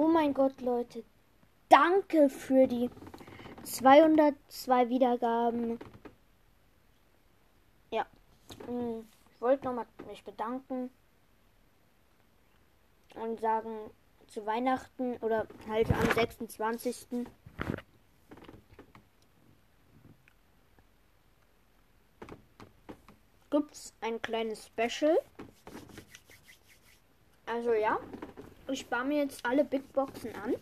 Oh 0.00 0.08
mein 0.08 0.32
Gott, 0.32 0.62
Leute. 0.62 1.04
Danke 1.68 2.30
für 2.30 2.66
die 2.66 2.88
202 3.64 4.88
Wiedergaben. 4.88 5.78
Ja. 7.90 8.06
Hm, 8.64 9.06
ich 9.30 9.40
wollte 9.42 9.66
nochmal 9.66 9.84
mich 10.06 10.24
bedanken 10.24 10.88
und 13.14 13.40
sagen, 13.40 13.90
zu 14.26 14.46
Weihnachten 14.46 15.18
oder 15.18 15.46
halt 15.68 15.90
am 15.92 16.10
26. 16.14 17.26
gibt 23.50 23.74
es 23.74 23.92
ein 24.00 24.22
kleines 24.22 24.64
Special. 24.66 25.18
Also 27.44 27.74
ja, 27.74 27.98
ich 28.72 28.80
spare 28.80 29.04
mir 29.04 29.18
jetzt 29.18 29.44
alle 29.44 29.64
Big 29.64 29.92
Boxen 29.92 30.30
an. 30.34 30.54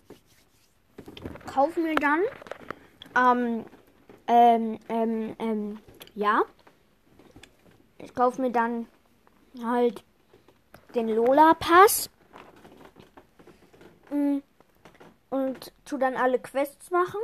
Kaufe 1.46 1.80
mir 1.80 1.94
dann 1.94 2.20
ähm, 3.16 3.64
ähm, 4.26 4.78
ähm, 4.88 5.36
ähm, 5.38 5.78
ja. 6.14 6.42
Ich 7.98 8.14
kaufe 8.14 8.40
mir 8.40 8.52
dann 8.52 8.86
halt 9.62 10.04
den 10.94 11.08
Lola-Pass. 11.08 12.10
Mm, 14.10 14.38
und 15.30 15.72
tu 15.84 15.98
dann 15.98 16.14
alle 16.16 16.38
Quests 16.38 16.90
machen. 16.90 17.20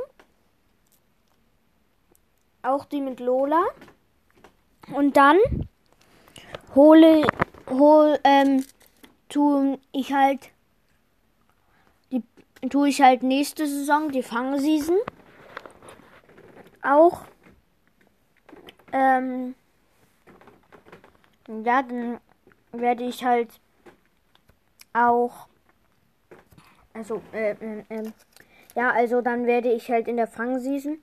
Auch 2.61 2.85
die 2.85 3.01
mit 3.01 3.19
Lola. 3.19 3.63
Und 4.93 5.17
dann 5.17 5.37
hole, 6.75 7.25
hol, 7.69 8.19
ähm, 8.23 8.65
tu 9.29 9.79
ich 9.91 10.13
halt, 10.13 10.51
die, 12.15 12.69
tue 12.69 12.89
ich 12.89 13.01
halt 13.01 13.23
nächste 13.23 13.67
Saison, 13.67 14.11
die 14.11 14.23
Fangseason. 14.23 14.97
Auch, 16.81 17.25
ähm, 18.91 19.55
ja, 21.47 21.83
dann 21.83 22.19
werde 22.71 23.03
ich 23.03 23.23
halt 23.23 23.49
auch, 24.93 25.47
also, 26.93 27.21
äh, 27.33 27.51
äh, 27.51 27.83
äh, 27.89 28.11
ja, 28.75 28.91
also 28.91 29.21
dann 29.21 29.45
werde 29.45 29.71
ich 29.71 29.89
halt 29.89 30.07
in 30.07 30.17
der 30.17 30.27
Fangseason, 30.27 30.99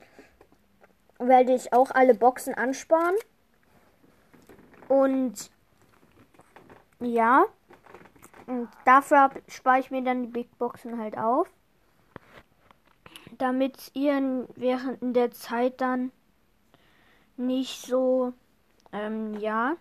werde 1.19 1.55
ich 1.55 1.73
auch 1.73 1.91
alle 1.91 2.15
Boxen 2.15 2.55
ansparen. 2.55 3.15
Und 4.89 5.51
ja, 7.01 7.45
und 8.53 8.69
dafür 8.85 9.31
spare 9.49 9.81
ich 9.81 9.91
mir 9.91 10.03
dann 10.03 10.25
die 10.25 10.29
Big 10.29 10.59
Boxen 10.59 10.99
halt 10.99 11.17
auf. 11.17 11.49
Damit 13.39 13.91
ihr 13.95 14.47
während 14.57 15.17
der 15.17 15.31
Zeit 15.31 15.81
dann 15.81 16.13
nicht 17.39 17.87
so, 17.87 18.35
ähm, 18.93 19.39
ja, 19.41 19.77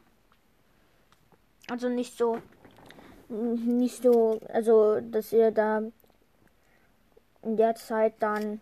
also 1.69 1.89
nicht 1.89 2.17
so, 2.17 2.39
nicht 3.27 4.01
so, 4.01 4.39
also 4.53 5.01
dass 5.01 5.33
ihr 5.33 5.51
da 5.51 5.81
in 7.41 7.57
der 7.57 7.75
Zeit 7.75 8.13
dann 8.19 8.61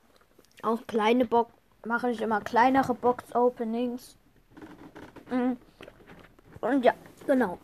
auch 0.64 0.88
kleine 0.88 1.26
Box, 1.26 1.54
mache 1.86 2.10
ich 2.10 2.22
immer 2.22 2.42
kleinere 2.42 2.96
Box-Openings. 2.96 4.18
Mhm. 5.30 5.58
Und 6.62 6.84
ja, 6.84 6.94
genau. 7.28 7.60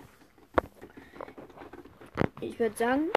Ich 2.42 2.60
würde 2.60 2.76
sagen, 2.76 3.10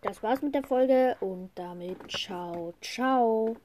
das 0.00 0.22
war's 0.22 0.40
mit 0.40 0.54
der 0.54 0.62
Folge 0.62 1.16
und 1.20 1.50
damit 1.54 2.10
ciao, 2.10 2.72
ciao. 2.80 3.56